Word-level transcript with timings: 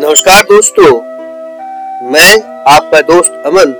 नमस्कार 0.00 0.42
दोस्तों, 0.42 0.90
मैं 2.10 2.62
आपका 2.68 3.00
दोस्त 3.00 3.42
अमन 3.46 3.70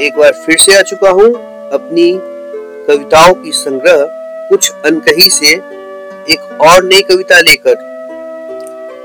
एक 0.00 0.16
बार 0.16 0.32
फिर 0.32 0.58
से 0.58 0.78
आ 0.78 0.82
चुका 0.82 1.10
हूँ 1.10 1.26
अपनी 1.70 2.12
कविताओं 2.86 3.34
की 3.34 3.52
संग्रह 3.52 4.06
कुछ 4.48 4.70
अनकही 4.84 5.28
से 5.30 5.50
एक 6.32 6.58
और 6.60 6.84
नई 6.84 7.02
कविता 7.02 7.40
लेकर। 7.40 7.74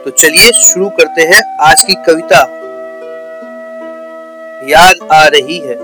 तो 0.05 0.09
चलिए 0.09 0.51
शुरू 0.51 0.89
करते 0.89 1.21
हैं 1.21 1.41
आज 1.61 1.83
की 1.83 1.95
कविता। 2.07 2.39
याद 4.67 5.07
आ 5.11 5.25
रही 5.27 5.59
है। 5.59 5.77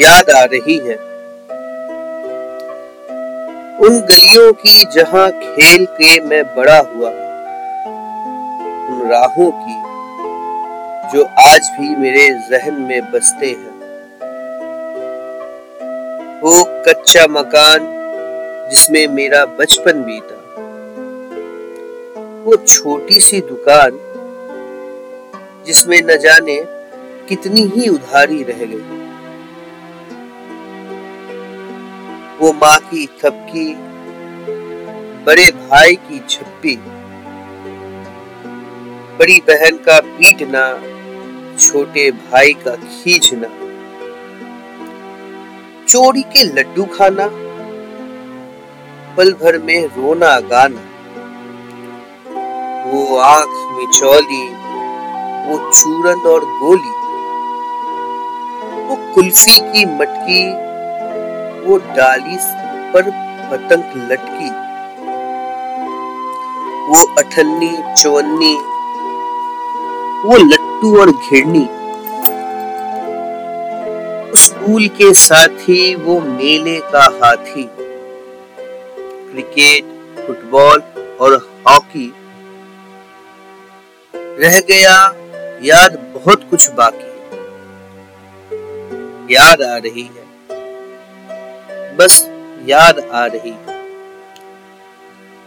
याद 0.00 0.30
आ 0.30 0.44
रही 0.44 0.78
है। 0.78 1.13
उन 3.84 3.98
गलियों 4.00 4.52
की 4.52 4.84
जहाँ 4.92 5.30
खेल 5.32 5.84
के 5.86 6.20
मैं 6.20 6.42
बड़ा 6.54 6.76
हुआ, 6.78 7.08
उन 8.88 9.10
राहों 9.10 9.50
की 9.54 9.74
जो 11.12 11.24
आज 11.40 11.68
भी 11.70 11.88
मेरे 11.96 12.28
जहन 12.50 12.80
में 12.82 13.10
बसते 13.12 13.46
हैं। 13.46 13.74
वो 16.40 16.64
कच्चा 16.88 17.26
मकान 17.30 17.92
जिसमें 18.70 19.06
मेरा 19.08 19.44
बचपन 19.60 20.02
बीता, 20.02 20.40
वो 22.44 22.56
छोटी 22.56 23.20
सी 23.20 23.40
दुकान 23.40 23.98
जिसमें 25.66 26.00
न 26.02 26.16
जाने 26.18 26.62
कितनी 27.28 27.70
ही 27.76 27.88
उधारी 27.88 28.42
रह 28.42 28.64
गई। 28.64 29.03
वो 32.40 32.52
माँ 32.52 32.78
की 32.80 33.06
थपकी 33.06 33.74
बड़े 35.24 35.50
भाई 35.50 35.94
की 36.06 36.18
छप्पी 36.28 36.76
बड़ी 39.18 39.38
बहन 39.40 39.76
का 39.76 39.98
पीटना 40.00 40.64
छोटे 41.58 42.10
भाई 42.10 42.52
का 42.52 42.74
खींचना 42.76 43.48
चोरी 45.88 46.22
के 46.22 46.42
लड्डू 46.44 46.84
खाना, 46.84 47.26
पल 49.16 49.32
भर 49.32 49.58
में 49.58 49.86
रोना 49.86 50.38
गाना। 50.40 50.80
वो 52.86 53.16
आँख 53.16 53.52
मिचौली 53.76 54.44
वो 55.46 55.58
चूरन 55.70 56.28
और 56.28 56.44
गोली, 56.60 56.94
वो 58.86 58.96
कुल्फी 59.14 59.58
की 59.62 59.84
मटकी 59.96 60.42
वो 61.64 61.76
डाली 61.76 62.36
पर 62.92 63.02
पतंग 63.50 64.12
लटकी। 64.12 64.64
वो 66.84 67.14
अठन्नी, 67.14 68.02
चौन्नी, 68.02 68.54
वो 70.28 70.36
लट्टू 70.36 71.00
और 71.00 71.10
घिरनी। 71.10 71.68
स्कूल 74.36 74.88
के 74.88 75.12
साथी 75.12 75.94
वो 75.94 76.20
मेले 76.20 76.80
का 76.80 77.18
हाथी। 77.22 77.70
क्रिकेट, 79.32 79.84
फुटबॉल 80.26 80.82
और 81.20 81.50
हॉकी। 81.68 82.14
रह 84.16 84.60
गया 84.60 85.14
याद 85.62 85.92
बहुत 85.92 86.46
कुछ 86.50 86.70
बाकी। 86.70 87.14
याद 89.34 89.62
आ 89.62 89.76
रही 89.76 90.02
है। 90.02 90.23
बस 91.96 92.30
याद 92.68 92.98
आ 92.98 93.26
रही 93.26 93.50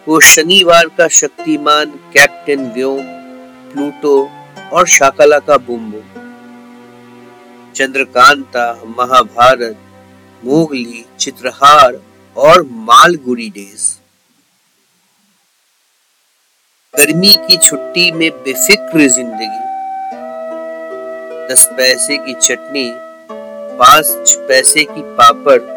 वो 0.08 0.20
शनिवार 0.20 0.88
का 0.88 1.08
शक्तिमान 1.08 1.86
कैप्टन 1.86 2.72
व्योम, 2.72 3.04
प्लूटो 3.72 4.30
और 4.73 4.88
शाकला 4.88 5.39
का 5.39 5.58
बुम्बो। 5.58 6.02
चंद्रकांता, 7.76 8.82
महाभारत, 8.98 9.77
मोगली, 10.45 11.05
चित्रहार 11.20 11.99
और 12.36 12.64
मालगुड़ी 12.64 13.49
डेज़। 13.49 13.86
गर्मी 16.93 17.36
की 17.48 17.58
छुट्टी 17.58 18.11
में 18.11 18.30
बेफिक्र 18.32 19.08
ज़िंदगी। 19.08 19.66
दस 21.49 21.70
पैसे 21.77 22.17
की 22.17 22.33
चटनी, 22.33 22.92
पाँच 23.80 24.36
पैसे 24.48 24.83
की 24.83 25.02
पापड़ 25.16 25.77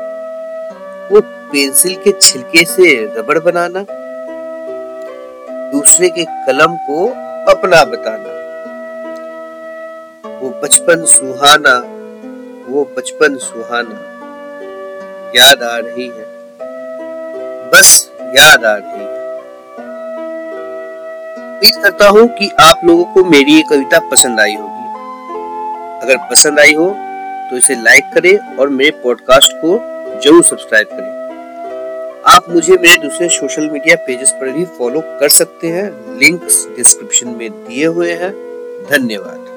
वो 1.11 1.21
पेंसिल 1.53 1.95
के 1.95 2.13
छिलके 2.13 2.65
से 2.65 2.93
रबड़ 3.17 3.39
बनाना, 3.39 3.85
दूसरे 5.73 6.09
के 6.09 6.25
कलम 6.47 6.77
को 6.87 7.07
अपना 7.53 7.85
बताना। 7.85 8.39
वो 10.41 10.51
बचपन 10.63 11.05
सुहाना, 11.05 11.75
वो 12.69 12.85
बचपन 12.97 13.37
सुहाना, 13.37 13.99
याद 15.37 15.63
आ 15.63 15.77
रही 15.79 16.07
है। 16.09 16.25
बस 17.71 18.11
याद 18.37 18.65
आ 18.65 18.75
रही 18.75 19.01
है। 19.01 19.19
उम्मीद 21.53 21.83
करता 21.83 22.09
हूँ 22.09 22.27
कि 22.29 22.51
आप 22.61 22.81
लोगों 22.85 23.05
को 23.05 23.25
मेरी 23.25 23.53
ये 23.53 23.63
कविता 23.63 23.99
पसंद 24.11 24.41
आई 24.41 24.55
होगी। 24.55 24.79
अगर 26.03 26.17
पसंद 26.31 26.61
आई 26.61 26.75
हो 26.75 26.91
तो 27.51 27.57
इसे 27.57 27.75
लाइक 27.75 28.05
करें 28.15 28.57
और 28.57 28.69
मेरे 28.69 28.91
पॉडकास्ट 29.03 29.53
को 29.55 29.79
ज़रूर 30.25 30.43
सब्सक्राइब 30.43 30.89
करें। 30.93 31.19
आप 32.27 32.49
मुझे 32.51 32.73
मेरे 32.73 32.97
दूसरे 32.99 33.29
सोशल 33.29 33.69
मीडिया 33.71 33.97
पेजेस 33.97 34.31
पर 34.31 34.51
भी 34.51 34.65
फॉलो 34.79 35.01
कर 35.21 35.29
सकते 35.29 35.69
हैं। 35.69 36.19
लिंक्स 36.19 36.67
डिस्क्रिप्शन 36.77 37.29
में 37.29 37.51
दिए 37.51 37.87
हुए 37.87 38.13
हैं। 38.13 38.33
धन्यवाद। 38.91 39.50